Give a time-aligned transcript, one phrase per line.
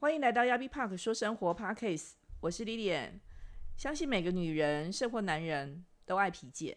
[0.00, 3.20] 欢迎来到亚比 Park 说生活 Parkcase，我是 Lilian。
[3.76, 6.74] 相信每个女人甚或男人都爱皮件，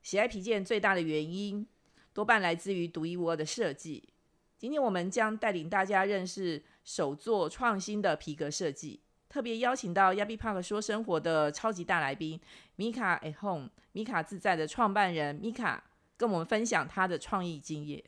[0.00, 1.66] 喜爱皮件最大的原因
[2.14, 4.08] 多半来自于独一无二的设计。
[4.56, 12.40] 今天我们将带领大家认识手作创新的皮革设计，特别邀请到亚比 Park 说生活的超级大来宾
[12.78, 15.84] Mika at home，Mika 自在的创办人米卡，
[16.16, 18.02] 跟我们分享他的创意经验。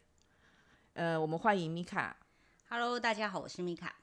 [0.95, 2.17] 呃，我们欢迎米卡。
[2.71, 3.95] Hello，大家好，我是米卡。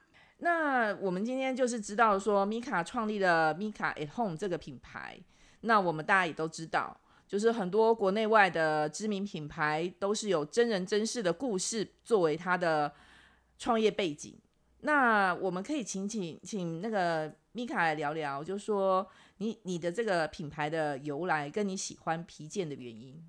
[0.44, 5.20] 那我们今天就是知道说，米卡创立了米卡 at home 这个品牌。
[5.62, 12.92] 那我们大家也都知道，就是很多国内外的知名品牌都是有真人真事的故事作为它的
[13.60, 14.36] 创业背景。
[14.80, 23.24] 那我们可以请请请那个米卡来聊聊，就说你你的这个品牌的由来，跟你喜欢皮件的原因。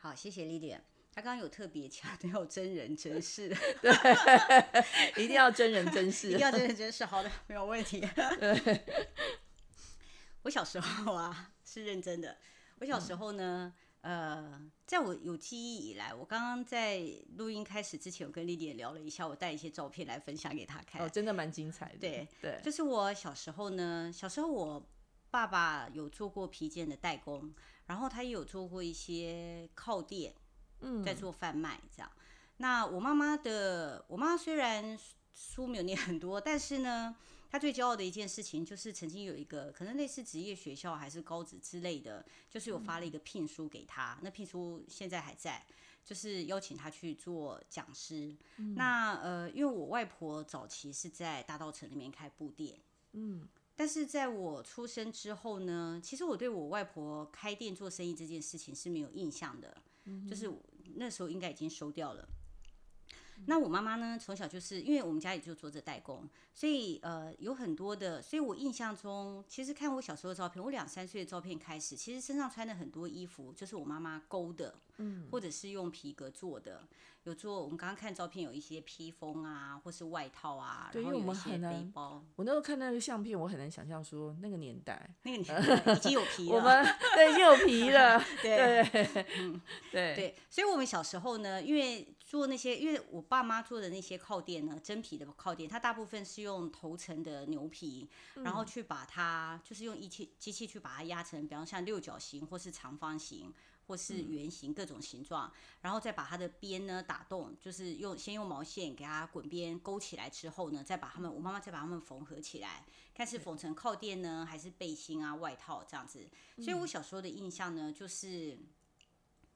[0.00, 0.76] 好，谢谢 Lily。
[1.16, 3.48] 他刚刚有特别强调真人真事，
[3.80, 3.90] 对
[5.16, 7.06] 一定要真人真事，一定要真人真事。
[7.06, 8.06] 好的，没有问题。
[10.44, 12.36] 我小时候啊是认真的。
[12.80, 13.72] 我小时候呢，
[14.02, 17.00] 呃，在我有记忆以来，我刚刚在
[17.38, 21.00] 录音开始之前，我跟丽丽也聊了一下，我带一些照片来分享给她看。
[21.00, 21.98] 哦，真的蛮精彩的。
[21.98, 24.86] 对对，就是我小时候呢，小时候我
[25.30, 27.54] 爸爸有做过皮件的代工，
[27.86, 30.34] 然后他也有做过一些靠垫。
[30.80, 32.10] 嗯，在做贩卖这样。
[32.58, 34.98] 那我妈妈的，我妈妈虽然
[35.34, 37.14] 书没有念很多，但是呢，
[37.50, 44.18] 她最骄傲的一件事情就是曾经有一个可能类似职业学校还是高职之类的，就是有发了一个聘书给她。
[44.22, 45.66] 那聘书现在还在，
[46.04, 48.34] 就是邀请她去做讲师。
[48.74, 52.78] 那呃，因为我外婆早期是在大道城里面开布店，
[53.12, 53.46] 嗯。
[53.78, 59.76] 但是在我出生之后呢，其实我对我外婆开店做生意这件事情是没有印象的。
[60.28, 60.50] 就是
[60.94, 62.28] 那时候应该已经收掉了。
[63.44, 76.88] 那我妈妈呢，从小就是因为我们家里就做着代工，所以呃有很多的，所以我印象中，其实看我小时候的照片，我两三岁的照片开始，其实身上穿的很多衣服就是我妈妈勾的，嗯，或者是用皮革做的，
[77.24, 85.46] 有做我们刚刚看照片有一些披风啊，或是外套啊，对，然后有一些因为我们很难背包，我那时候看那个相片，我很难想象说那个年代，那个年
[85.84, 89.60] 代已经有皮了，我们对已经有皮了， 对对，嗯，
[89.92, 90.16] 对。
[90.16, 103.54] 对，所以我们小时候呢，因为做那些，因为我爸妈做的那些靠垫呢，真皮的靠垫，它大部分是用头层的牛皮，然后去把它，就是用仪器机器去把它压成，比方像六角形或是长方形。
[103.88, 105.48] 或是圆形各种形状，
[105.80, 112.84] 然后再把它的边呢打洞，就是用先用毛线给它滚边勾起来之后呢，再把它们，我妈妈再把它们缝合起来，
[113.14, 116.28] 看是缝成靠垫呢，还是背心啊、外套这样子。
[116.56, 118.58] 所以我小时候的印象呢，就是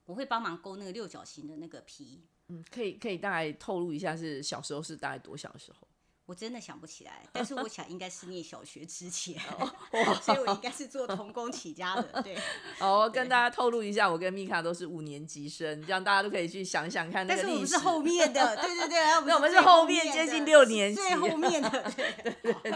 [0.05, 2.23] 我会帮忙勾那个六角形的那个皮。
[2.51, 5.87] 嗯，可以可以大概透露一下是小时候是大概多小的时候？
[6.27, 9.37] 我真的想不起来，但是我想应该是念小学之前，
[10.23, 12.23] 所以我应该是做童工起家的。
[12.23, 12.39] 对，
[12.79, 17.49] 哦，跟大家透露一下，我跟米卡都是五年级生，这样大家都可以去想想看那个历史。
[17.49, 22.73] 但是我们是后面的，对对对，那我们是是后面面接近六年级，最后面的，对对对。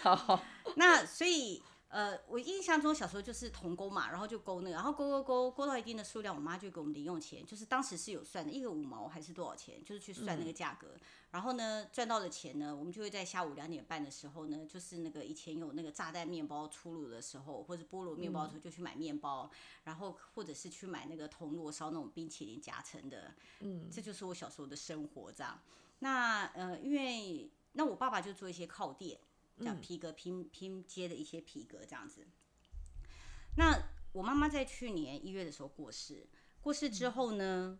[0.00, 0.40] 好，
[0.76, 1.62] 那所以。
[1.94, 10.88] 呃，我印象中小时候就是童工嘛，然后就勾那个，然后勾勾勾勾到一定的数量，我妈就给我们零用钱，就是当时是有算的，一个五毛还是多少钱，就是去算那个价格。
[11.30, 19.48] 然后呢，赚到的钱呢，我们就会在下午两点半的时候呢，就是那个以前有那个炸弹面包出炉的时候，或者菠萝面包的时候，就去买面包，
[19.84, 23.32] 然后或者是去买那个铜锣烧那种冰淇淋夹层的。
[23.60, 25.60] 嗯，这就是我小时候的生活这样。
[26.00, 29.16] 那呃，因为那我爸爸就做一些靠垫
[29.56, 29.72] 垫。
[29.72, 32.26] 像皮革拼拼接的一些皮革这样子。
[33.56, 33.76] 那
[34.12, 36.26] 我妈妈在去年一月的时候过世，
[36.60, 37.78] 过世之后呢，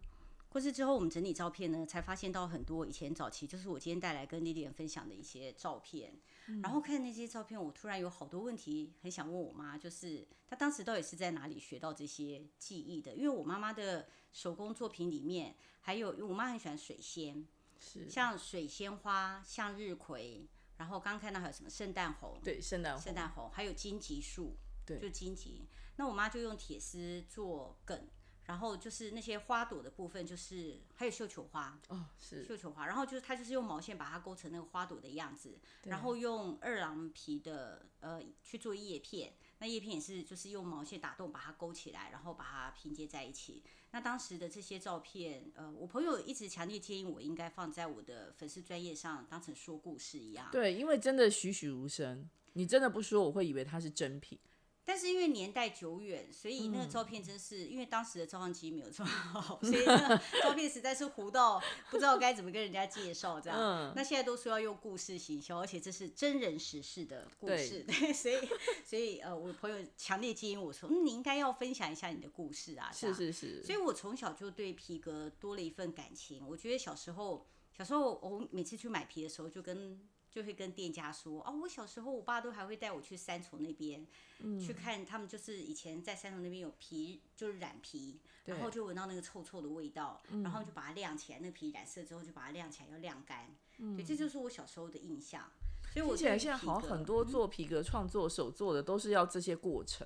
[0.48, 6.20] 过世之后我们整理照片呢，才发现到很多以前早期，就是我今天带来跟丽丽分享的一些照片。
[6.62, 13.14] 然后看那些照片，我突然有好多问题很想问我妈，就是她当时到底是在哪里学到这些技艺的？
[13.14, 17.46] 因为我妈妈的手工作品里面，还有我妈很喜欢水仙，
[17.80, 20.46] 是像水仙花、向日葵。
[20.76, 22.40] 然后刚刚看到还有什么圣诞红？
[22.42, 25.68] 对，圣诞红，圣诞红，还有荆棘树，对，就荆棘。
[25.96, 28.08] 那我妈就用铁丝做梗，
[28.46, 32.86] 然后就是那些花朵的部分，就是还有绣球花哦，是绣球花。
[32.86, 43.62] 然后就是她就是用毛线把它勾成那个花朵的样子，然后用二郎皮的呃去做叶片，那叶片也是就是用毛线打洞把它勾起来，然后把它拼接在一起。
[43.94, 50.48] 那当时的这些照片，呃，我朋友一直强烈建议我应该放在我的粉丝专业上，当成说故事一样。
[50.50, 54.36] 对，因为真的栩栩如生，你真的不说，我会以为它是真品。
[54.84, 61.58] 但是因为年代久远，所以那个照片真是，因为当时的照相机没有这么好， 所以那个照片实在是糊到
[61.90, 63.58] 不知道该怎么跟人家介绍这样。
[63.58, 68.36] 嗯那现在都说要用故事行销，而且这是真人实事的故对事， 对，所以
[68.84, 76.46] 所以呃，我朋友强烈建议我说，嗯，你应该要分享一下你的故事啊，这是样是是，所以我从小就对皮革多了一份感情。
[76.46, 77.46] 我觉得小时候，
[77.76, 84.04] 小时候我每次去买皮的时候，就跟就会跟店家说，哦，我小时候我爸都还会带我去三重那边、
[84.40, 93.54] 嗯去看，他们就是以前在三重那边有皮，就是染皮，然后就闻到那个臭臭的味道，嗯然后就把它晾起来，那皮染色之后就把它晾起来，要晾干。
[93.96, 95.48] 对，这就是我小时候的印象。
[95.92, 100.04] 所以我听起来现在好像很多做皮革创作手做的都是要这些过程，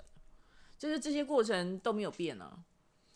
[0.77, 2.63] 就是这些过程都没有变啊。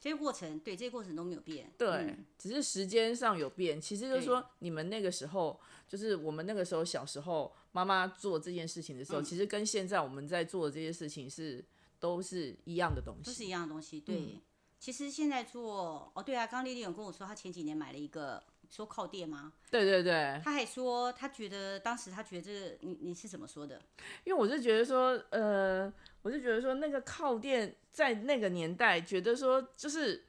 [0.00, 1.72] 这些过程，对这些过程都没有变。
[1.78, 3.80] 对，嗯只是时间上有变。
[3.80, 5.60] 其实就是说，你们那个时候，
[5.92, 11.62] 就是我们那个时候小时候，妈妈做这件事情的时候，嗯其实跟现在我们在做的这些事情是
[12.00, 13.44] 都是一样的东西都是。
[13.44, 14.00] 一样的东西。
[14.00, 14.40] 对，嗯
[14.80, 19.52] 其实现在做哦，对啊，刚刚丽丽有跟我说，她前几年买了一个说靠垫吗？
[19.70, 23.78] 对对对，他还说他觉得当时他觉得这个，你你是怎么说的？
[24.24, 25.92] 因为我是觉得说，呃，
[26.22, 30.24] 我是觉得说那个靠垫在那个年代，觉得说就是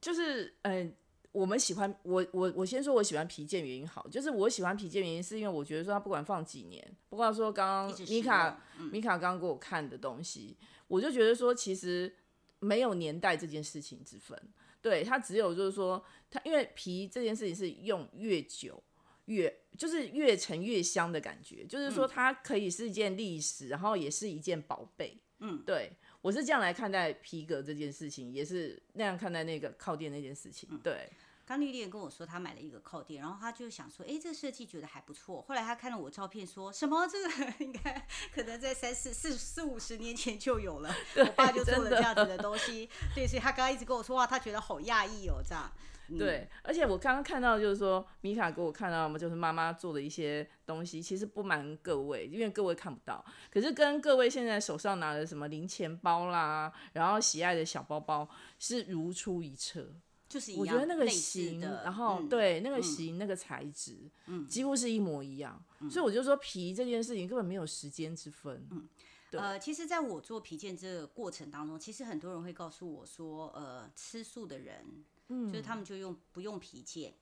[0.00, 0.88] 就是嗯。
[0.88, 0.92] 呃
[1.38, 8.90] 我们喜欢我我我先说我喜欢皮件原因好，就是我喜欢皮件原因是因为我觉得说它不管放几年，不管说刚刚米卡嗯。
[8.90, 10.56] 米卡刚刚给我看的东西，
[10.88, 12.12] 我就觉得说其实
[12.58, 14.36] 没有年代这件事情之分，
[14.82, 18.82] 对它只有就是说它因为皮这件事情是用越久
[19.26, 30.52] 越就是越沉越香的感觉，就是说它可以是一件历史，然后也是一件宝贝，嗯，对我是这样来看待皮革这件事情，也是那样看待那个靠垫那件事嗯。
[30.52, 31.08] 情，对。
[31.48, 35.40] 刚丽丽也跟我说，她买了一个靠垫，然后她就想说，哎，这个设计觉得还不错。
[35.48, 42.90] 后来她看了我照片，说什么这个 应该 可能在三四四四五十年前就有了，我爸就做了这样子的东西。
[43.14, 45.72] 对，所以她刚刚一直跟我说话，她觉得好讶异哦，这样。
[46.10, 58.28] 嗯对，而且我刚刚看到就是说，米卡给我看到嘛，就是妈妈做的一些东西，其实不瞒各位，因为各位看不到，可是跟各位现在手上拿的什么零钱包啦，然后喜爱的小包包
[58.58, 59.94] 是如出一辙。
[60.28, 63.96] 就是一样，我觉得那个类型，的然后、嗯对那个型、那个材质，
[64.26, 65.62] 嗯，几乎是一模一样。
[65.90, 68.66] 所以我就说皮这件事情根本没有时间之分。
[68.70, 68.88] 嗯，
[69.30, 74.84] 对呃，其实在我做皮件这个过程当中，其实很多人会告诉我说，呃，吃素的人，
[75.28, 77.14] 嗯，就是他们就用不用皮件。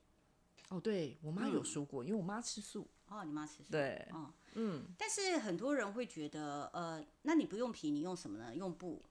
[0.69, 2.87] 哦，对我妈有说过，因为我妈吃素。
[3.07, 3.71] 哦，你妈吃素。
[3.71, 8.53] 对，哦，嗯，但是很多人会觉得，呃，那你不用皮，你用什么呢？
[8.53, 9.01] 用布，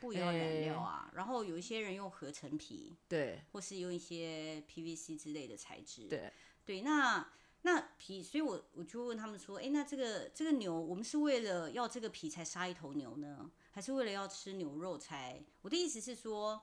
[0.00, 1.10] 布也要染料啊。
[1.14, 6.08] 然后有一些人用合成皮，对或是用一些 PVC 之类的材质。
[6.08, 6.32] 对，
[6.64, 7.28] 对，那
[7.62, 15.44] 那皮，所以我我就问他们说，哎，那这个这个牛，我们是为了要这个皮才杀一头牛呢，还是为了要吃牛肉才？
[15.62, 16.62] 我的意思是说，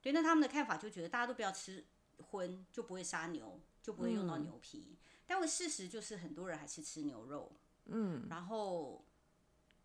[0.00, 1.86] 对，那他们的看法就觉得大家都不要吃
[2.18, 4.96] 荤，就不会杀牛，就不会用到牛皮。
[5.26, 7.52] 但我事实就是很多人还是吃牛肉，
[7.86, 9.04] 嗯，然后。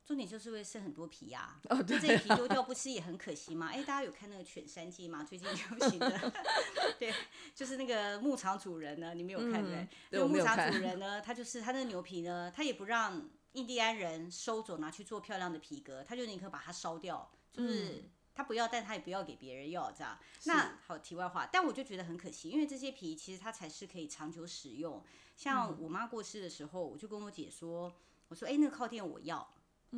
[0.06, 3.68] 重点就是会剩很多皮呀、哦那这一皮丢掉不吃也很可惜嘛。
[3.68, 5.24] 哎，大家有看那个《犬山记》吗？
[5.24, 6.34] 最近流行的，
[7.00, 7.14] 对，
[7.56, 18.10] 就是那个牧场主人呢，你没有看对那个牧场主人呢，他就是他那个牛皮呢，他也不让印第安人收走拿去做漂亮的皮革，他就宁可把它烧掉，就是。
[18.38, 20.20] 他不要，但他也不要给别人要，这样。
[20.44, 25.02] 那好，题外话，但我就觉得很可惜，因为这些皮其实它才是可以长久使用。
[25.38, 27.96] 像我妈过世的时候，我就跟我姐说，
[28.28, 29.55] 我说，哎、那个靠垫我要，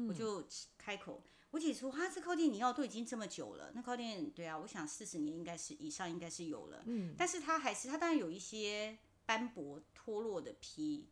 [0.07, 0.45] 我就
[0.77, 1.23] 开口。
[1.51, 11.07] 我姐说：“哈，这靠垫你要都已经这么久了，那靠垫对啊，我想四十年应该是以上应该是有了，嗯，但是它还是它当然有一些斑驳脱落的皮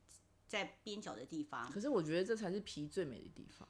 [0.45, 3.67] 在边角的地方，可是我觉得这才是皮最美的地方。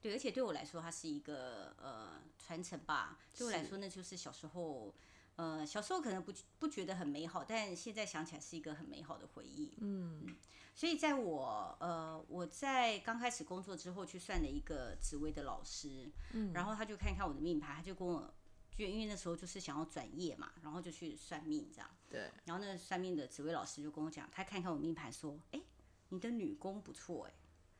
[0.00, 3.20] 对，而且对我来说，它是一个呃传承吧。
[3.36, 4.92] 对我来是说，那就是小时候，
[5.36, 9.74] 呃，小时候可能不不觉得很美好，但现在想起来是一个很美好的回忆。
[9.76, 10.26] 嗯，
[10.74, 18.32] 所以在我呃我在刚开始工作之后，去算了一个紫薇的老师，嗯，然后他就看看我的命盘，他就跟我。
[18.74, 21.88] 就因为那时候就是想要转业嘛，然后就去算命这样。
[22.08, 25.60] 对，然后那个算命的紫薇老师就跟我讲，他看看我命盘说，哎，
[26.08, 27.34] 你的女工不错哎。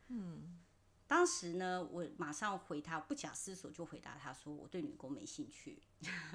[0.08, 0.58] 嗯。
[1.06, 5.82] 当时呢，我马上回他，不假思索就回答他说，我对女工没兴趣。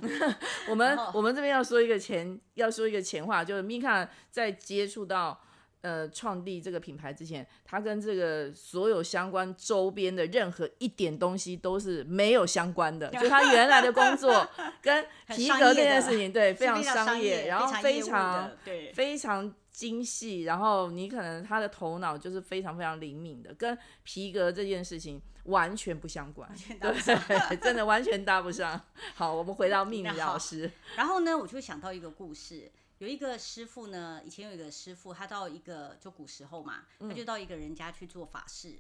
[0.70, 5.40] 我们我们这边要说一个前要说一个前话，就是米卡在接触到
[5.82, 14.48] 呃创立这个品牌之前，他跟这个所有相关周边的任何一点东西都是没有相关的， 就他原来的工作
[14.82, 18.92] 跟皮革这件事情，对，非常商业，然后非常对。
[18.94, 26.50] 非常精细，然后你可能他的头脑就是非常非常灵敏的，跟皮革这件事情完全不相关，
[26.82, 28.82] 对， 真的完全搭不上。
[29.14, 38.80] 好，我们回到命理老师，然后呢，我就想到一个故事，有一个师傅呢，以前有一个师傅，他到一个就古时候嘛，他就到一个人家去做法事。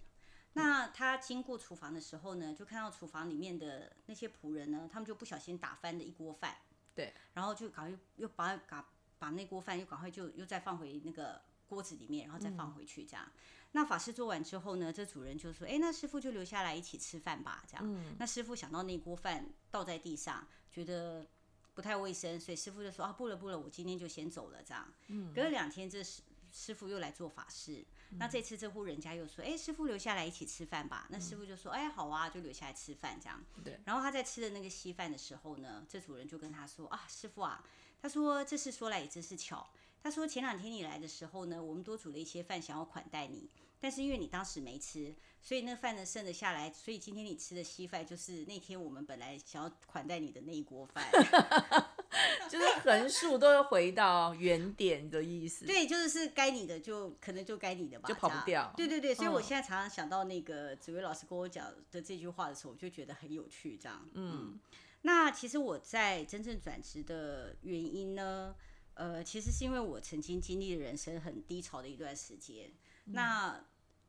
[0.53, 6.57] 那他经过厨房的时候呢，就看到厨房里面的那些仆人呢，他们就不小心打翻了一锅饭。
[6.95, 13.31] 对，然后就赶快又把把把那锅饭又赶快就又再放回那个锅子里面，然后再放回去这样。
[13.73, 18.15] 那法师做完之后呢，这主人就说：“哎，那师傅就留下来一起吃饭吧。”这样。
[18.17, 21.27] 那师傅想到那锅饭倒在地上，觉得
[21.77, 24.91] 不太卫生，所以师傅就说：“啊，不了不了，我今天就先走了。”这样。
[25.35, 27.85] 隔了两天，这师师傅又来做法事。
[28.17, 33.79] 那这次这户人家又说：“哎，师傅留下来一起吃饭吧。”那师傅就说：“哎，好啊，就留下来吃饭这样。”对。
[33.85, 37.63] 然后他在吃的那个稀饭的时候呢，这主人就跟他说：“啊，师傅啊，
[38.01, 39.69] 他说这事说来也真是巧。
[40.01, 51.05] 他说前两天你来的时候呢，我们多煮了一些饭想要款待你，但是因为你当时没吃，所以那饭呢剩了下来，所以今天你吃的稀饭就是那天我们本来想要款待你的那一锅饭。
[52.49, 55.65] ”就是横竖都要回到原点的意思。
[55.65, 58.73] 对，就是是该你的就可能就该你的吧，就跑不掉。
[58.75, 63.77] 对对对，所以我现在常常想到那个紫薇老师跟我讲的这句话的时候，我就觉得很有趣。
[63.77, 64.57] 这样，嗯，
[65.01, 68.55] 那其实我在真正转职的原因呢，
[68.93, 72.71] 呃，其实是因为我曾经经历了人生很低潮的一段时间。
[73.11, 73.63] 那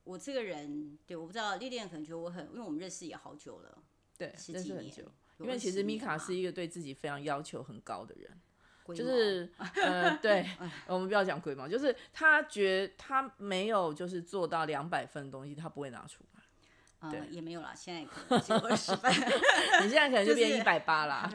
[0.04, 3.78] 我这个人，对，我不知道丽丽可能觉得我很，因为我们认识也好久了，
[4.16, 4.92] 对，十几年。
[5.38, 8.40] 因为其实米卡是一个对自己非常要求很高的人，
[8.86, 10.44] 就是呃，对，
[10.88, 19.12] 我们不要讲龟毛，就是他觉他没有就是做到两百分的东西，他不会拿出来，对，也没有啦，现在可能只有二十分，
[19.84, 21.30] 你现在可能就变一百八啦，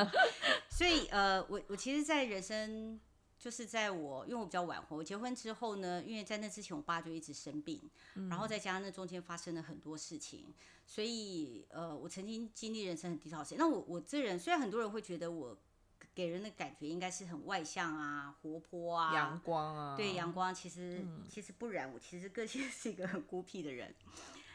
[0.68, 3.00] 所以呃，我我其实，在人生。
[3.40, 7.80] 就是在我，因为我比较晚婚，我结婚之后呢，因为在那之前我爸就一直生病，
[8.28, 10.52] 然后再加上那中间发生了很多事情，
[10.86, 13.54] 所以呃，我曾经经历人生很低潮期。
[13.56, 15.56] 那我我这人虽然很多人会觉得我
[16.14, 23.94] 给人的感觉应该是很外向啊、活泼啊、阳光啊，对阳光，其实其实不然，我其实个性 是一个很孤僻的人。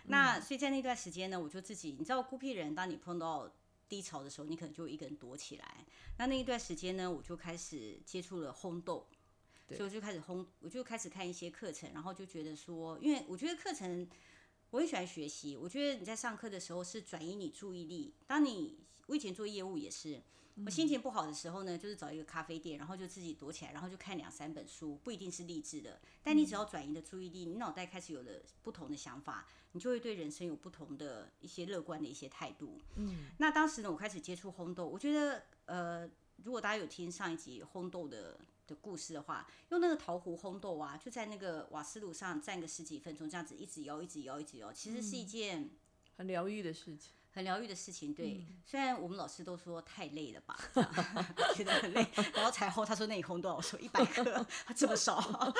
[0.04, 3.52] 那所以在那段时间呢，我就自己，你知道孤僻人，当你碰到。
[3.88, 5.86] 低潮的时候，你可能就一个人躲起来。
[6.18, 9.08] 那那一段时间呢，我就开始接触了烘豆，
[9.70, 14.08] 所以我就开始烘，我就开始看一些课程，然后就觉得说，因为我觉得课程
[14.72, 15.56] 我很喜欢学习。
[15.56, 18.14] 我觉得你在上课的时候是转移你注意力。
[18.28, 20.22] 当你我以前做业务也是，
[20.64, 28.32] 我心情不好的时候呢，就是找一个咖啡店，然后就自己躲起来，然后就看两三本书，不一定是励志的，但你只要转移的注意力，你脑袋开始有了
[28.62, 29.48] 不同的想法。
[29.74, 32.80] 你就会对人生有不同的一些乐观的一些态度。
[32.96, 36.10] 嗯，那当时呢，我开始接触烘豆，我觉得，呃，
[36.46, 45.70] 如果大家有听上一集烘豆的的故事的话，用那个陶壶烘豆啊，就在那个瓦斯炉上站个十几分钟，这样子一直摇，一直摇，一直摇，其实是一件
[46.16, 48.14] 很疗愈的事情，很疗愈的事情。
[48.14, 50.58] 对，虽然我们老师都说太累了吧，
[51.54, 53.58] 觉得很累，然后才后，他说那你烘多少？
[53.58, 54.24] 我说一百克，
[54.66, 55.54] 他这么少。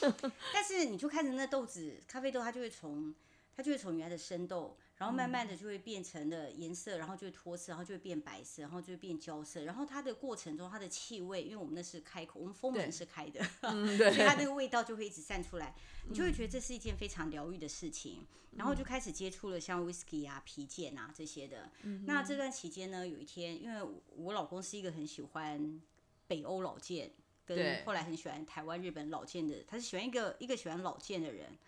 [0.50, 3.14] 但是你就看着那豆子，咖啡豆它就会从
[3.54, 9.64] 它就会从原来的生豆，然后慢慢的就会变成了颜色，然后就会脱色，然后就会变白色，然后就会变焦色。
[9.64, 15.74] 然后它的过程中，它的气味，因为我们那是开口，我们封门是开的， 所以它那个味道就会一直散出来，
[16.08, 18.24] 你就会觉得这是一件非常疗愈的事情。
[18.52, 21.68] 然后就开始接触了像 whisky 啊、皮件啊这些的。
[22.06, 23.82] 那这段期间呢，有一天，因为
[24.14, 25.82] 我老公是一个很喜欢
[26.28, 27.10] 北欧老件。
[27.44, 31.58] 跟后来很喜欢台湾、日本老件的，他是喜欢一个一个喜欢老件的人。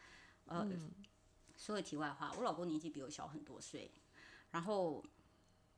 [0.46, 0.64] 呃，
[1.64, 3.90] 说个题外话，我老公年纪比我小很多岁，
[4.50, 5.02] 然后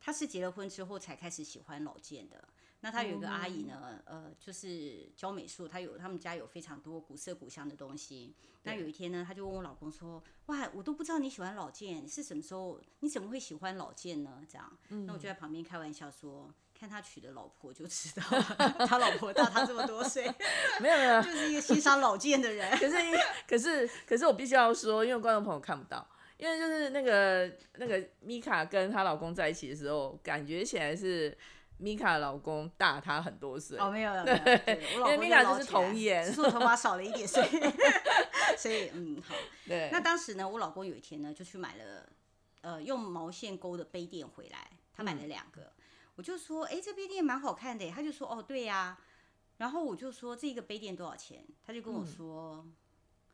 [0.00, 2.49] 他是结了婚之后才开始喜欢老件的。
[2.81, 8.35] 那他有一个阿姨呢，呃，就是教美术，他有他们家有非常多古色古香的东西。
[8.64, 12.81] 那有一天呢，他就问我老公说：“哇，我都不知道你喜欢老件，是什么时候？
[12.99, 16.52] 你怎么会喜欢老件呢？”这样，那我就在旁边开玩笑说。
[16.78, 18.23] 看他娶的老婆就知道，
[18.87, 20.25] 他老婆大他这么多岁，
[20.80, 22.71] 没有没有，就是一个欣赏老剑的人。
[22.76, 22.97] 可是，
[23.49, 26.06] 可是，可是我必须要说，因为观众朋友看不到，
[26.37, 31.37] 因为就是那个那个米卡跟她老公在一起的时候，感觉起来是
[31.78, 33.78] 米卡老公大她很多岁。
[33.78, 34.30] 哦，没有没
[34.97, 37.49] 有，因为米卡就是童颜，是我头发少了一点，所以
[38.59, 39.35] 所以嗯好。
[39.66, 39.88] 对。
[39.90, 42.06] 那当时呢，我老公有一天呢，就去买了
[42.61, 45.73] 呃用毛线钩的杯垫回来，他买了两个。
[46.17, 47.91] 我就说，哎，这杯垫蛮好看的。
[47.91, 48.99] 他就说，哦，对呀。
[49.59, 51.47] 然后我就说，这个杯垫多少钱？
[51.65, 52.67] 他就跟我说，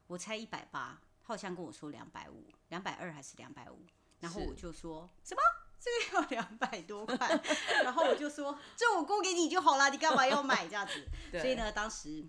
[0.07, 1.01] 我猜一百八。
[1.25, 3.87] 他好像跟我说两百五，两百二还是两百五？
[4.21, 5.41] 然后我就说，什么？
[5.81, 7.17] 这个要两百多块？
[7.83, 11.07] 然后我就说，这我供给你就好了，你干嘛要买这样子？
[11.41, 12.25] 所以呢，当时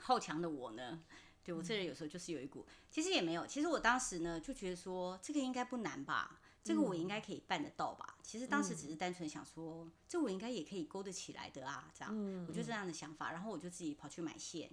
[0.00, 1.00] 好强的我呢，
[1.44, 6.35] 对我这人有时候就是有一股，其实也没有，其实我当时呢就觉得说这个应该不难吧，
[6.66, 8.18] 这个我应该可以办得到吧。
[8.22, 14.70] 其实当时只是单纯想说，这我应该也可以勾得起来的啊，这样，我就这样的想法，然后我就自己跑去买线，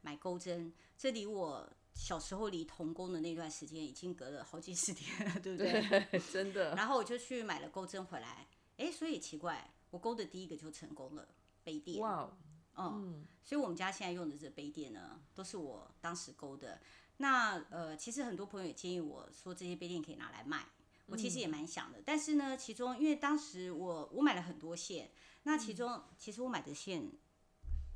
[0.00, 6.20] 买钩针，这离我小时候离童工的那段时间已经隔了好几十天了，对不对？
[6.32, 6.74] 真的。
[6.74, 11.28] 然后我就去买了钩针回来，哎，所以奇怪，我勾的第一个就成功了，
[11.62, 12.00] 杯垫。
[12.00, 12.30] 哇。
[12.78, 16.78] 嗯，所以我们家现在用的这杯垫呢，都是我当时勾的。
[17.16, 20.66] 那呃，其实很多朋友也建议我说，这些杯垫可以拿来卖。
[21.06, 25.10] 我其实也蛮想的，但是呢，其中因为当时我我买了很多线，
[25.44, 27.10] 那其中其实我买的线，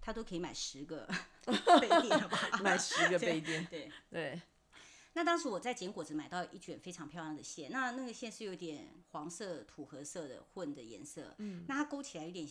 [0.00, 1.08] 它都可以买十个
[1.80, 2.38] 杯垫吧？
[2.62, 4.40] 买十个杯垫，对对。
[5.12, 12.48] 那当时我在捡果子买到一卷非常漂亮的线，那那个线是有点黄色土褐色的混的颜色，嗯，那它勾起来有点，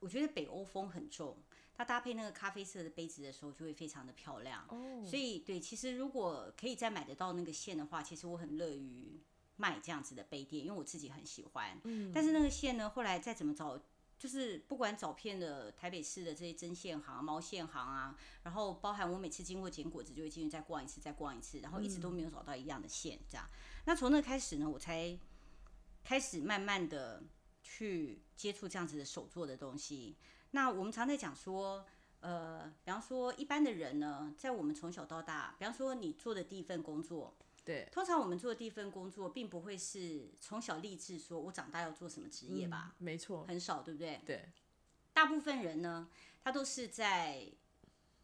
[0.00, 1.36] 我觉得北欧风很重。
[1.74, 4.66] 它搭配那个咖啡色的杯子的时候，就会非常的漂亮。
[4.68, 9.20] 哦，所以对，其实如果可以再买得到那个线的话，其实我很乐于
[9.60, 11.78] 卖这样子的杯垫，因为我自己很喜欢。
[11.84, 13.78] 嗯，但是那个线呢，后来再怎么找，
[14.18, 23.18] 就是不管找遍了台北市的这些针线行、毛线行啊，然后包含我每次经过捡果子，就会进去再逛一次、再逛一次，然后一直都没有找到一样的线。
[23.28, 23.46] 这样，
[23.84, 25.18] 那从那开始呢，我才
[26.02, 27.22] 开始慢慢的
[27.62, 30.16] 去接触这样子的手做的东西。
[30.52, 31.86] 那我们常在讲说，
[32.20, 42.94] 呃，比方说一般的人呢，在我们从小到大，比方说你做的第一份工作，对，通常我们做的第一份工作，并不会是从小立志说我长大要做什么职业吧？
[42.98, 44.20] 没错，很少，对不对？
[44.26, 44.48] 对，
[45.12, 46.08] 大部分人呢，
[46.42, 47.46] 他都是在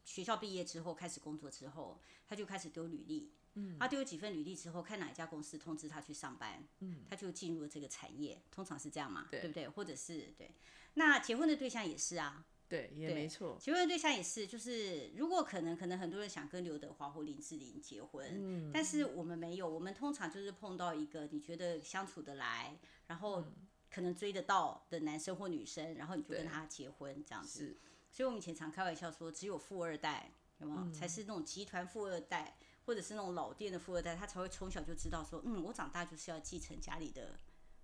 [0.05, 9.69] 学校毕业之后开始工作之后，他就开始丢履历，嗯，他丢了几份履历之后，看哪一家公司通知他去上班，嗯，他就进入了这个产业，通常是这样嘛，对不对？
[9.69, 10.51] 或者是对。
[10.95, 13.57] 那结婚的对象也是啊，对，也没错。
[13.61, 23.45] 结婚的对象也是，就是如果可能，可能很多人想跟刘德华或林志玲结婚，嗯，但是我们没有，我们通常就是碰到一个你觉得相处得来，然后
[23.91, 27.77] 可能追得到的男生或女生，然后你就跟他结婚这样子。
[28.11, 37.39] 所以我们以前常开玩笑说，只有富二代有没有，才是那种集团富二代，或者是那种老店的富二代，他才会从小就知道说，嗯，我长大就是要继承家里的。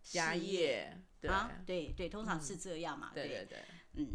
[0.05, 0.93] 家业
[1.29, 3.13] 啊，对对，通常是这样嘛。
[3.15, 3.59] 对对对，
[3.93, 4.09] 嗯，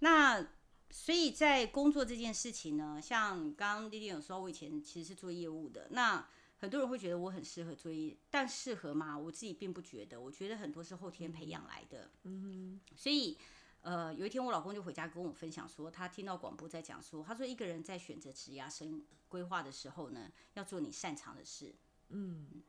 [0.00, 0.46] 那
[0.90, 9.16] 所以在工作这件事情呢，像刚刚丽丽有说，我以前其实是做业务的，那很多人会觉得我很适合做业，但适合吗？
[9.16, 12.10] 我自己并不觉得，我觉得很多是后天培养来的。
[12.24, 13.38] 嗯哼，所以
[13.82, 21.74] 呃，有一天我老公就回家跟我分享说，他听到广播在讲说，他说一个人在选择职业生规划的时候呢，要做你擅长的事。
[22.08, 22.62] 嗯，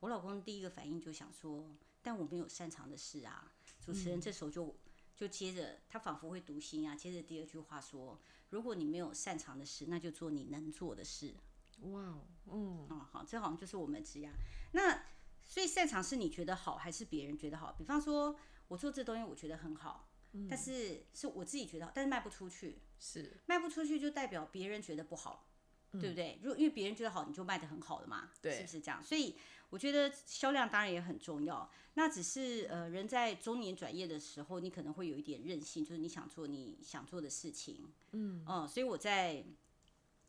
[0.00, 1.74] 我老公第一个反应就想说。
[2.06, 3.50] 但我没有擅长的事啊！
[3.82, 4.76] 主持人这时候就
[5.16, 6.94] 就接着，他仿佛会读心啊。
[6.94, 11.34] 接着第二句话说：“如果你没有擅长的事，那就做你能做的事。”
[11.82, 14.30] 哇，嗯，哦，好，这好像就是我们职业。
[14.72, 15.04] 那
[15.46, 17.72] 所以擅长是你觉得好，还是别人觉得好？
[17.72, 18.36] 比方说，
[18.68, 20.08] 我做这东西我觉得很好，
[20.48, 25.50] 但是是我自己觉得好，但是卖不出去，是卖不出去就代表别人觉得不好，
[25.92, 26.38] 对不对？
[26.42, 29.02] 如果因为别人觉得好，你就卖的很好了嘛，对，是不是这样？
[29.02, 29.36] 所以
[29.74, 31.68] 我觉得销量当然也很重要。
[31.94, 39.44] 那只是呃，人在中年转业的时候，你可能会有一点任性，就是你想做你想做的事情，嗯，哦，所以我在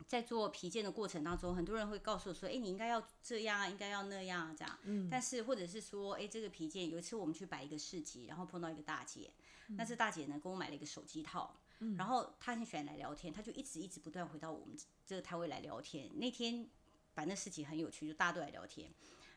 [0.08, 9.30] 在做皮件的过程当中，很多人会告诉我说，哎，你应该要这样啊，应该要那样啊，这样，嗯，但是或者是说，哎，这个皮件有一次我们去摆一个市集，然后碰到一个大姐，
[9.68, 16.10] 那这大姐呢跟我买了一个手机套，嗯，然后她很喜欢来聊天，她就一直一直不断回到我们这个摊位来聊天。
[16.18, 16.68] 那天
[17.14, 18.92] 摆那市集很有趣，就大家都来聊天。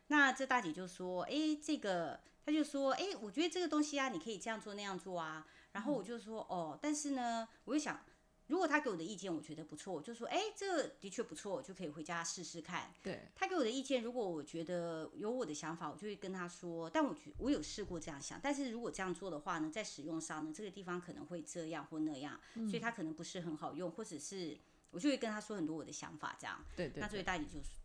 [0.09, 8.03] 那这大姐就说：“哎，这个，她就说，哎，我觉得这个东西啊，你可以这样做那样做啊。”然后我就说：“哦，但是呢，我就想，
[8.47, 13.19] 如果她给我的意见我觉得不错，我就说，哎，这个的确不错，我就可以回家试试看。”对。
[13.35, 16.89] 他给我的意见，如果我觉得有我的想法，我就会跟她说。
[16.89, 24.57] 但我觉我有试过这样想，但是如果这样做的话呢，在使用上呢，这个地方可能会这样或那样，所以它可能不是很好用，或者是
[24.89, 26.65] 我就会跟他说很多我的想法，这样。
[26.75, 26.99] 对对。
[26.99, 27.78] 那所以大姐就说。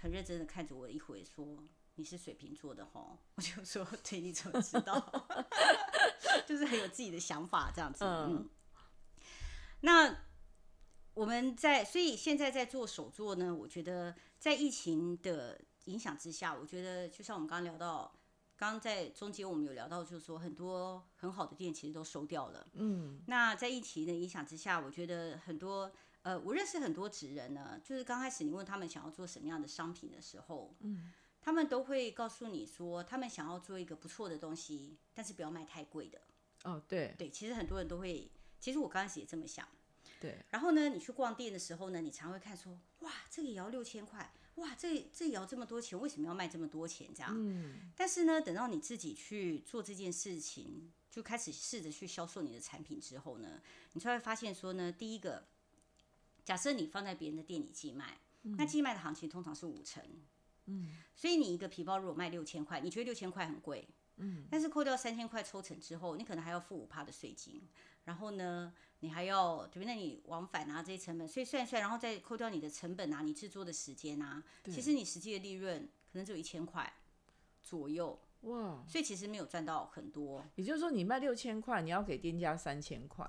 [0.00, 1.62] 很认真的看着我一回，说
[1.96, 3.18] ：“你是水瓶座的吼。
[3.36, 4.98] ”我就说：“对，你怎么知道？”
[6.48, 8.02] 就是很有自己的想法这样子。
[8.02, 8.48] 嗯。
[9.82, 10.24] 那
[11.12, 13.54] 我们在，所以现在在做手作呢。
[13.54, 18.10] 我觉得在疫情的影响之下，我觉得就像我们刚刚聊到，
[18.56, 22.66] 刚刚在中间我们有聊到，就是说很多很好的店其实都收掉了。
[22.72, 23.20] 嗯。
[23.26, 25.92] 那在疫情的影响之下，我觉得很多。
[26.22, 36.20] 呃，我认识很多职人呢，就是刚开始你问他们想要做什么样的商品的时候，嗯，他们都会告诉你说，他们想要做一个不错的东西，但是不要卖太贵的。
[36.64, 38.30] 哦，对，对，其实很多人都会，
[38.60, 39.66] 其实我刚开始也这么想，
[40.20, 47.32] 对，然后呢，你去逛店的时候呢，你常会看说，哇，这个也要六千块，哇，这这也要这么多钱，为什么要卖这么多钱这样？
[47.34, 53.62] 嗯，但是呢，等到你自己去做这件事情，就开始试着去销售你的产品之后呢，
[53.94, 55.46] 你才会发现说呢，第一个，
[56.50, 60.02] 假设你放在别人的店里寄卖，那寄卖的行情通常是五成，
[60.66, 63.86] 嗯，所以你一个皮包如果卖六千块，你觉得六千块很贵，
[64.16, 67.62] 嗯，但是扣掉三千块抽成之后，你可能还要付五趴的税金，
[68.02, 69.84] 然后呢，你还要对不对？
[69.84, 76.92] 那你往返啊这些成本，所以算一算，然后再扣掉你的成本啊，你制作的时间啊，其实你实际的利润可能只有一千块
[77.62, 80.44] 左右，哇，所以其实没有赚到很多。
[80.56, 83.24] 也就是说你卖六千块，你要给店家三千块，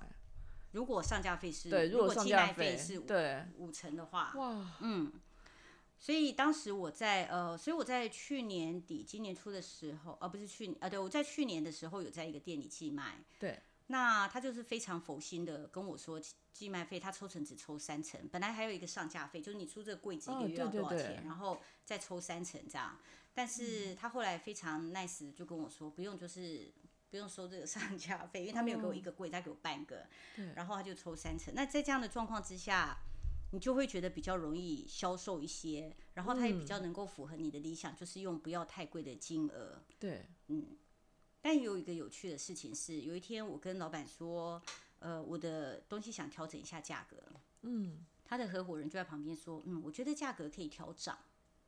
[0.71, 5.11] 如果上架费是对，如果上寄卖架费是五对，五成的话，哇，嗯，
[5.99, 22.97] 所以当时我在呃，所以我在去年底、今年初的时候，而、不是去年啊，对我在去年的时候有在一个店里寄卖，对，那他就是非常佛心的跟我说，寄寄卖费他抽成只抽三成，本来还有一个上架费，就是你出这个柜子一哦个月要对对对多少钱，然后再抽三成这样。
[23.33, 26.69] 但是他后来非常 nice 就跟我说，不用就是
[27.11, 30.07] 不用收这个上架费，因为他没有给我一个柜，他给我半个，
[30.55, 31.53] 然后他就抽三成。
[31.53, 32.97] 那在这样的状况之下，
[33.51, 39.83] 你就会觉得比较容易销售一些，然后他也比较能够符合你的理想，就是用不要太贵的金额。
[39.99, 40.77] 对，嗯
[41.41, 44.61] 但有一个有趣的事情是，有一天我跟老板说，
[44.99, 47.17] 呃，我的东西想调整一下价格，
[47.63, 51.17] 嗯，他的合伙人就在旁边说，嗯，我觉得价格可以调涨，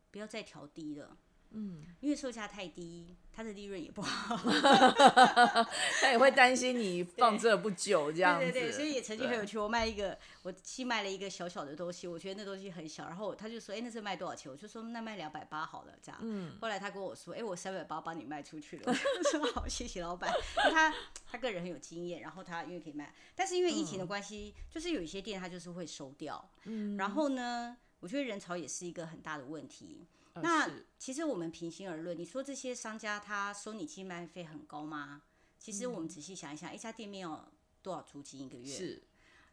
[0.10, 1.18] 不要再调低了。
[1.54, 4.36] 嗯，因为售价太低，它的利润也不好。
[6.02, 9.58] 他也会担心你 放这不久这样子，对对对，所以也曾经很有趣。
[9.58, 14.52] 我卖一个，我去卖了一个小小的东西，我觉得那东西很小，然后他就说，哎、那是卖多少钱？
[14.52, 16.20] 我就说那卖两百八好了，这样。
[16.24, 16.58] 嗯。
[16.60, 18.84] 后来他跟我说，哎、我三百八帮你卖出去了。
[18.90, 20.34] 我说好，谢谢老板。
[20.58, 20.94] 因为他
[21.30, 26.50] 他个人很有经验，然后他因为可以卖，但是因为疫情的关系，就是有一些店他就是会收掉。
[26.64, 26.98] 嗯。
[26.98, 30.08] 然后呢，我觉得人潮也是一个很大的问题。
[30.34, 35.24] 呃那其实我们平心而论，你说这些商家他收你寄卖费很高吗？
[35.60, 38.66] 其实我们仔细想一想，一家店面要多少租金一个月？
[38.66, 39.04] 是，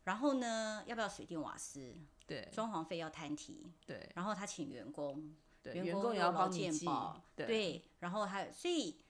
[0.05, 1.95] 然后呢，要不要水电瓦斯？
[2.27, 9.01] 对装潢费要摊提，对然后他请员工，对，员员工也要帮你记保，对对，然后还有，所以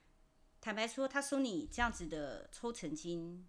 [0.59, 3.47] 坦白说，他收你这样子的抽成金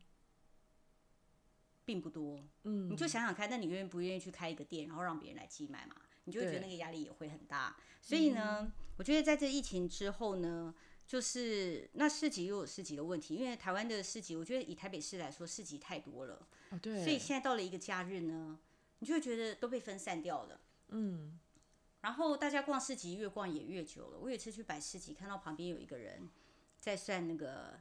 [1.85, 2.44] 并不多。
[2.64, 5.96] 嗯，你就想想看，那你愿不愿意去开一个店，然后让别人来寄卖嘛？
[6.24, 7.76] 你就会觉得那个压力也会很大。
[8.00, 10.74] 所以呢，我觉得在这疫情之后呢，
[11.06, 16.46] 就是那市集又有市集的问题，因为台湾的市集，我觉得以台北市来说，市集太多了。
[16.70, 18.58] 哦对，所以现在到了一个假日呢，
[18.98, 20.61] 你就会觉得都被分散掉了。
[20.88, 21.38] 嗯，
[22.00, 24.18] 然后大家逛市集越逛也越久了。
[24.18, 26.28] 我有一次去摆市集，看到旁边有一个人
[26.78, 27.78] 在算那个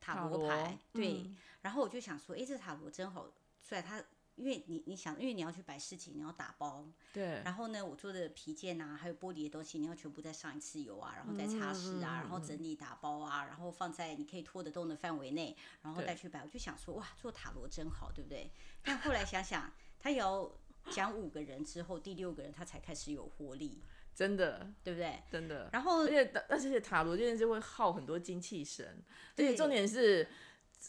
[0.00, 3.82] 塔塔罗罗牌，对，嗯然后我就想说，诶，这塔罗真好算。
[3.82, 4.02] 他
[4.36, 16.42] 因为你你想，因为你要去摆事情，你要打包，对，然后呢，我做的皮件啊，还有玻璃的东西，你要全部再上一次油啊，然后再擦拭啊，然后整理打包啊，然后放在你可以拖得动的范围内，然后对带去摆。
[16.42, 18.50] 我就想说，哇，做塔罗真好，对不对？
[18.82, 20.50] 但后来想想，他也要
[20.90, 23.82] 讲五个人之后，第六个人他才开始有活力，
[24.14, 24.72] 真的。
[24.82, 25.22] 对不对？
[25.30, 30.28] 真的，然后而且而且塔罗这件事会耗很多精气神，而且重点是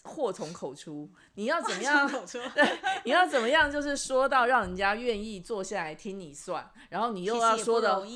[0.03, 2.09] 祸从口出，你要怎么样？
[2.53, 2.79] 对？
[3.05, 3.71] 你要怎么样？
[3.71, 8.07] 就是说到让人家愿意坐下来听你算，然后你又要说的容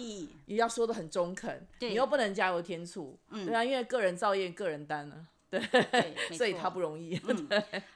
[0.58, 5.60] 要说的很中肯，你又不能加油添醋，对啊，因为个人造业，个人担呢，对，
[6.30, 7.20] 没 所以他不容易。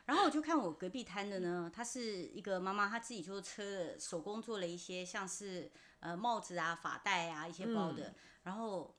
[0.06, 8.96] 然后我就看我隔壁摊的呢，她是一个妈妈，她自己就车了手工做了一些像是呃帽子啊、发带啊一些包的，嗯然后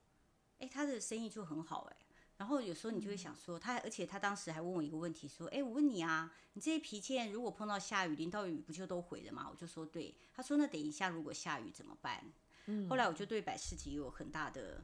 [0.59, 1.97] 哎，她的生意就很好哎。
[2.37, 9.49] 然后有时候你就会想说，他而且他当时还问我一个问题，说，哎，我问你啊，你这些皮件如果碰到下雨、淋到雨，不就都毁了吗？
[9.51, 10.15] 我就说对。
[10.35, 12.25] 他说那等一下如果下雨怎么办？
[12.67, 14.83] 嗯后来我就对百事集有很大的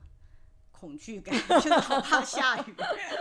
[0.70, 2.74] 恐惧感， 就是好怕下雨。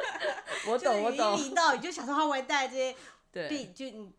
[0.67, 2.95] 我懂，我懂，淋到雨就想说他完蛋这些，
[3.31, 4.11] 对对，就你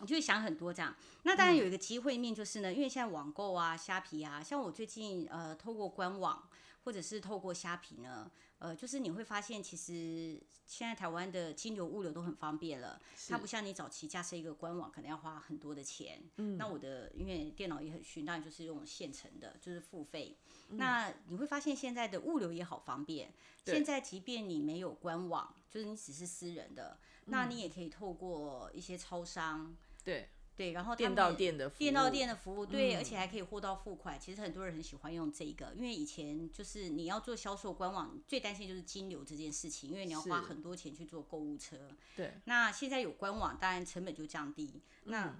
[0.00, 0.94] 你就会想很多这样。
[1.22, 6.48] 那当然有一个机会面就是呢，因为现在网购啊、虾皮啊，像我最近呃透过官网
[6.84, 16.22] 或者是透过虾皮呢，呃，就是你会发现其实现在台湾的金流物流都很方便了，它不像你早期架设一个官网可能要花很多的钱。
[16.36, 20.36] 嗯，那我的因为电脑也很逊，当然就是用现成的，就是付费。
[20.72, 23.32] 那你会发现现在的物流也好方便。
[23.64, 30.28] 对现在即便你没有官网，就是你只是私人的，那你也可以透过一些超商，对
[30.60, 34.20] 对，然后他店到们店的服店到务店的服务，对，而嗯且还可以货到付款。
[34.20, 41.88] 其实很多人很喜欢用这个，因为以前就是你要做销售官网，最担心就是金流这件事情，因为你要花很多钱去做购物车。
[42.14, 44.82] 对，那现在有官网，当然成本就降低。
[45.04, 45.38] 那嗯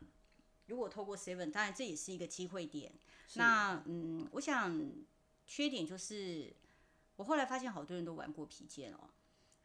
[0.68, 2.90] 如果透过 Seven，当然这也是一个机会点。
[3.34, 4.90] 那嗯，我想
[5.46, 6.50] 缺点就是，
[7.16, 9.10] 我后来发现好多人都玩过皮件哦。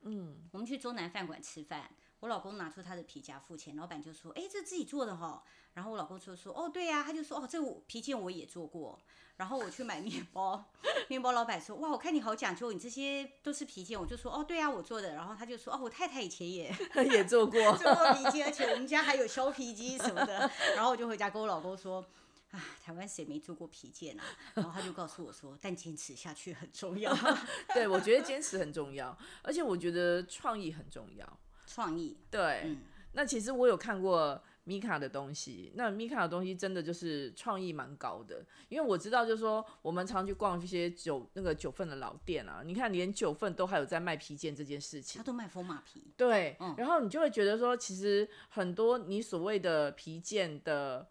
[0.02, 9.00] 嗯，我们去中南饭馆吃饭，我老公拿出他的皮夹付钱，老板就说：“哎，这自己做的哈、然后我老公就说：“哦，对呀、他就说：“哦，这我皮件我也做过。”
[9.38, 10.72] 然后我去买面包，
[11.10, 16.74] 面包老板说：“哇，我看你好讲究，你这些都是皮件。”我就说：“哦，对呀、我做的。”然后他就说：“哦，我太太以前也
[17.12, 22.04] 也做过， 做过皮件，而且我们家还有削皮机什么的。”然后我就回家跟我老公说。
[22.52, 24.24] 啊，台湾谁没做过皮件啊？
[24.54, 27.14] 然后他就告诉我说，但坚持下去很重要，
[27.74, 31.40] 对我觉得坚持很重要，而且我觉得创意很重要。
[31.66, 32.18] 创意。
[32.30, 32.78] 对，嗯
[33.14, 45.24] 那其实我有看过米卡的东西，那米卡的东西真的就是创意蛮高的，因为我知道就是说我们常去逛一些九那个九份的老店啊，你看连九份都还有在卖皮件这件事情他。
[45.24, 51.08] 都卖风马皮，对，嗯然后你就会觉得说，其实很多你所谓的皮件的，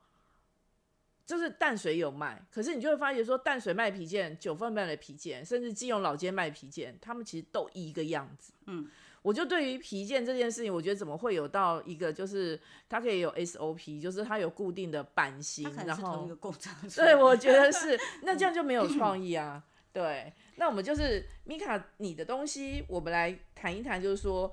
[1.25, 8.53] 就是淡水有卖，可是你就会发觉说，淡水卖皮件，九份卖的皮件，甚至基隆老街卖皮件，他们其实都一个样子。
[8.67, 8.91] 嗯，
[9.25, 12.61] 我就对于皮件这件事情，我觉得怎么会有到一个，就是
[12.91, 19.65] 它可以有 SOP，就是它有固定的版型然后同一个工厂出对，我觉得是， 那这样就没有创意啊。
[19.95, 24.53] 对，那我们就是米卡，你的东西，我们来谈一谈，就是说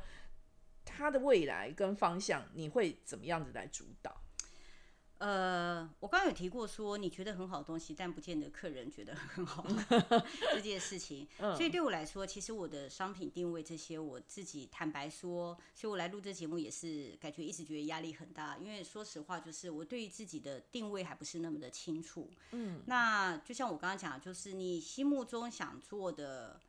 [0.85, 4.20] 它的未来跟方向，你会怎么样子来主导？
[5.21, 9.63] 呃，我刚刚有提过说，你觉得很好的东西，但不见得客人觉得很好
[10.51, 11.27] 这件事情。
[11.37, 22.27] 嗯所以对我来说，其实我的商品定位这些，我自己坦白说，所以我来录这节目也是感觉一直觉得压力很大，因为说实话，就是我对于自己的定位还不是那么的清楚。
[22.53, 26.59] 嗯，那就像我刚刚讲，就是你心目中想做的，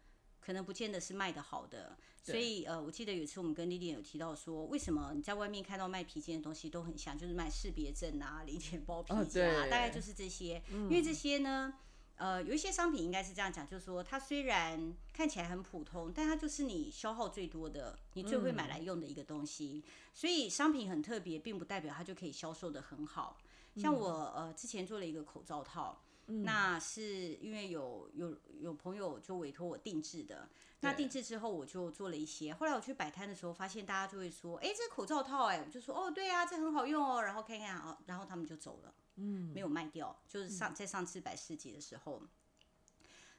[0.45, 1.97] 可能不见得是卖的好的。
[2.25, 10.63] 所以呃，我记得有一次我们跟丽丽有提到说，为什么你在外面看到卖皮件的东西都很像，就是卖识别证啊、零钱包皮哦夹、啊，对大概就是这些。
[10.71, 11.75] 因为这些呢，
[12.15, 19.83] 呃，有一些商品应该是这样讲，就是说它虽然看起来很普通，但它就是你消耗最多的，你最会买来用的一个东西。
[20.15, 23.37] 所以商品很特别，并不代表它就可以销售的很好。
[23.75, 26.01] 像我呃之前做了一个口罩套。
[26.27, 30.49] 那是因为有有有朋友就委托我定制的，
[30.81, 32.55] 那定制之后我就做了一些。
[32.55, 40.17] 后来我去摆摊的时候，发现大家就会说：“哎、这口罩套、哎，我就说：“哦，对啊，这很好用哦。”然后看看哦，然后他们就走了，嗯，没有卖掉。
[40.29, 42.23] 就是上在上次摆市集的时候，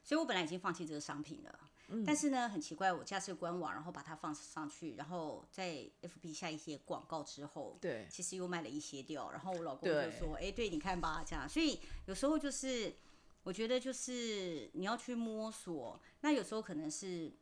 [0.02, 1.70] 所以我本来已经放弃这个商品了。
[2.06, 12.94] 但是呢，很奇怪，我架设官网，然后把它放上去，然后在 FB 下一些广告之后，对，其实又卖了一些掉，然后我老公就说：“哎、对，你看吧，这样。”所以有时候就是，
[13.42, 17.32] 我觉得就是你要去摸索，那有时候可能是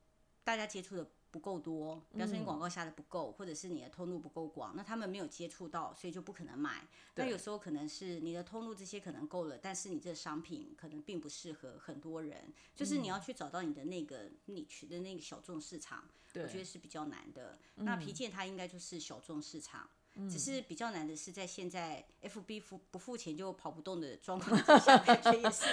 [0.42, 6.86] 大家接触的不够多，比方说你广告下的不够，或者是你的通路不够广，那他们没有接触到，所以就不可能买。
[7.14, 17.58] 那有时候可能是你的通路这些可能够了，但是你这个商品可能并不适合很多人，就是你要去找到你的那个你去的那个小众市场，我觉得，是比较难的。
[17.76, 19.88] 那皮件它应该就是小众市场。
[20.28, 25.64] 只是比较难的是，在现在 FB 付不付钱就跑不动的状况之下，感觉也是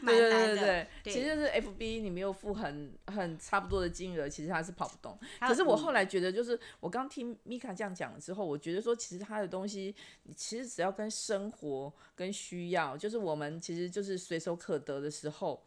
[0.00, 0.46] 蛮对难的。
[0.46, 5.18] 对对对，对其实就是 FB 你没有付很很差不多的金额，其实它是跑不动。
[5.40, 15.60] 可是我嗯后来觉得，就是我刚听米卡这样讲了之后，我觉得说，其实它的东西，你其实只要跟生活跟需要，就是我们其实就是随手可得的时候，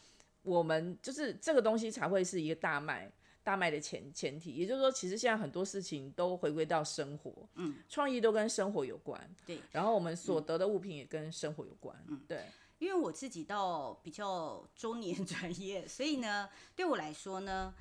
[0.43, 3.11] 我们就是这个东西才会是一个大卖。
[3.45, 12.43] 大卖的前前提，也就是说，其实现在很多事情都回归到生活，嗯，创意都跟生活有关，对，然后我们所得的物品也跟生活有关，嗯，对，
[12.79, 17.71] 因为我自己到比较中年 专业，所以呢，对我来说呢，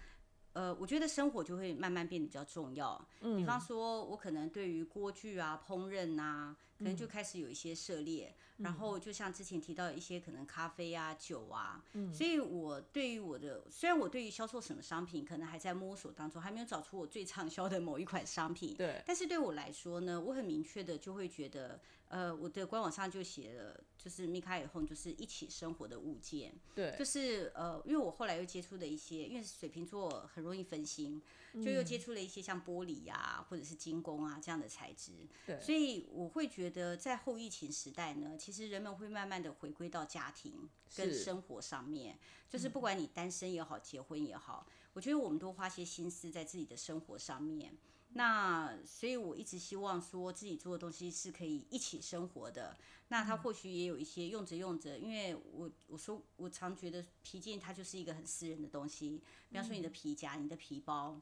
[0.55, 3.07] 呃，我觉得生活就会慢慢变得比较重要。
[3.21, 8.35] 嗯比方说，我可能对于锅具啊、烹饪啊，可嗯能就开始有一些涉猎。
[8.59, 31.23] 然后就像之前提到一些可能咖啡啊、酒啊，嗯所以我对于我的，虽然我对于销售什么商品可能还在摸索当中，还没有找出我最畅销的某一款商品，对，但是对我来说呢，我很明确的就会觉得，呃，我的官网上就写了，就是米卡以后就是一起生活的物件，对，就是呃，因为我后来又接触了一些，因为水瓶座很容易分心，
[31.55, 35.13] 就又接触了一些像玻璃呀、或者是精工啊这样的材质，
[35.47, 35.59] 对。
[35.59, 42.19] 所以我会觉得在后疫情时代呢，其实人们会慢慢的回归到家庭跟生活上面，
[42.51, 47.75] 就是不管你单身也好，结婚也好，我觉得我们多花些心思在自己的生活上面。
[48.15, 52.77] 那所以我一直希望说自己做的东西是可以一起生活的。
[53.09, 61.21] 那它或许也有一些用着用着，因为我我说我常觉得皮件它就是一个很私人的东西，比方说你的皮夹、你的皮包，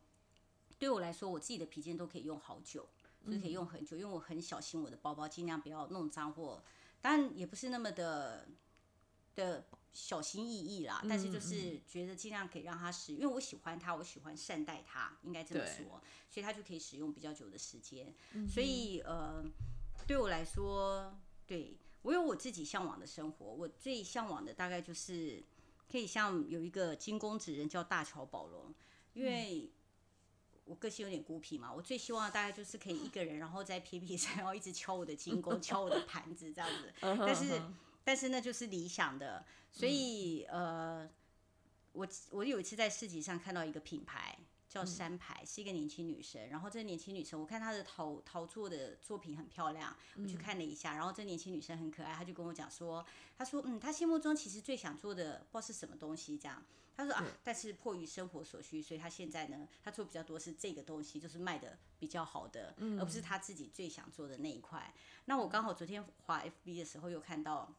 [0.78, 2.86] 对我来说我自己的皮件都可以用好久，
[3.26, 6.62] 就是可以用很久，因为我很小心我的包包，尽量不要弄脏或，
[7.00, 8.46] 当然也不是那么的
[9.34, 18.14] 的小心翼翼啦，但是就是觉得尽量可以让他使，因为我喜欢他，我喜欢善待他，应该这么说，所以他就可以使用比较久的时间，
[18.48, 19.44] 所以呃，
[20.06, 21.16] 对我来说。
[21.44, 25.42] 对我有我自己向往的生活，我最向往的大概就是
[25.90, 28.72] 可以像有一个金公子人叫大乔宝龙，
[29.12, 29.68] 因为
[30.64, 36.94] 我个性有点孤僻嘛，我最希望大概就是可以一个人，然后在 P P 上，然后一直敲我的金工，敲我的盘子这样子。
[37.00, 37.60] 但是
[38.04, 41.08] 但是那就是理想的，所以呃，
[41.92, 44.38] 我我有一次在市集上看到一个品牌。
[44.72, 46.48] 叫山牌，是一个年轻女生。
[46.48, 50.94] 然后这个年轻女生，我看她的陶陶作的作品很漂亮，我去看了一下。
[50.94, 53.04] 然后这年轻女生很可爱，她就跟我讲说，
[53.36, 56.64] 她说，嗯，她心目中其实最想做的不知道是什么东西，这样。
[56.96, 64.94] 她说啊，但是迫于生活所需，所以她现在呢，她做比较多是这个东西，就是卖的比较好的，而不是她自己最想做的那一块。
[65.26, 67.70] 那我刚好昨天滑 FB 的时候又看到，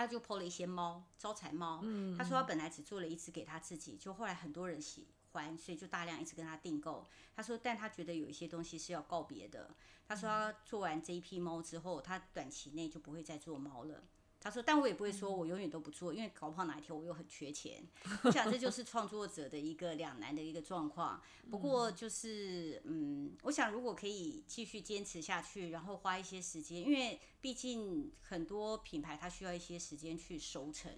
[0.00, 1.84] 她就 PO 了一些猫，招财猫。
[2.16, 5.08] 他说他本来只做了一只给他自己，就后来很多人喜。
[5.32, 7.08] 欢，所以就大量一直跟他订购。
[7.36, 9.70] 他说，但他觉得有一些东西是要告别的。
[10.08, 14.02] 他说，他做完这一批猫之后，他短期内就不会再做猫了。
[14.40, 17.86] 他说，但我也不会说我永远都不做，因为搞不好哪一天我又很缺钱。
[18.22, 21.22] 我想这就是创作者的一个两难的一个状况。
[21.50, 30.90] 不过就是，嗯，我想如果可以继续坚持下去，然后花一些时间，因为毕竟很多品牌它需要一些时间去熟成。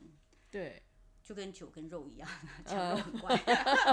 [0.50, 0.82] 对。
[1.24, 2.28] 就跟酒跟肉一样，
[2.66, 3.40] 讲肉很怪。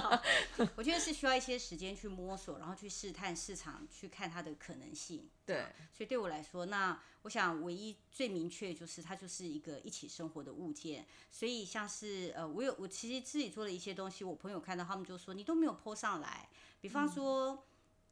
[0.76, 5.30] 我觉得是需要一些时间去摸索，然后去试探市场，去看它的可能性。
[5.46, 11.06] 对，所以对我来说，那我想唯一最明确就是它就是一个一起生活的物件。
[11.32, 16.50] 所以像是呃，我有我其实自己做了一些东西，我朋友看到他们就说你都没有泼上来。
[16.82, 17.64] 比方说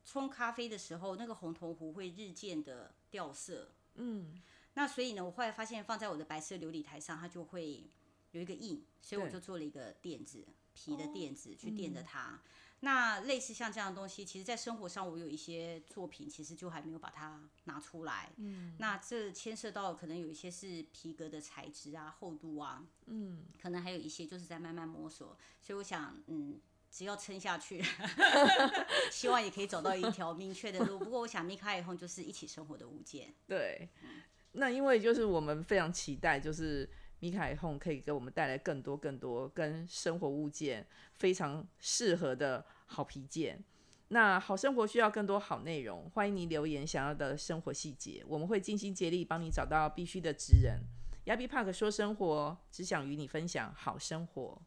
[0.06, 3.72] 冲咖啡的时候，那个红铜壶会日渐的掉色。
[3.96, 4.40] 嗯，
[4.76, 7.90] 那所以呢，我后来发现放在我的白色琉璃台上，它就会。
[8.38, 12.40] 有一个印，所以我就做了一个垫子，皮的垫子去垫着它。
[12.82, 18.32] 那类似像这样的东西，其实，在生活上我有一些作品，其实就还没有把它拿出来。
[18.38, 25.36] 嗯，那这牵涉到可能有一些是皮革的材质啊、厚度啊，嗯，可能还有一些就是在慢慢摸索。
[25.64, 26.60] 所以我想，嗯，
[26.92, 27.84] 只要撑下去，
[29.12, 31.00] 希望也可以找到一条明确的路。
[31.00, 33.34] 不过，我想米卡以后就是一起生活的物件。
[33.48, 33.90] 对，
[34.52, 36.88] 那因为就是我们非常期待，就是。
[37.20, 43.64] 米凯 home 可以给我们带来更多更多跟生活物件非常适合的好皮件。
[44.10, 50.80] 那好生活需要更多好内容，欢迎你留言想要的生活细节，我们会尽心竭力帮你找到必须的职人。
[51.26, 54.62] 亚比帕克说生活，只想与你分享好生活。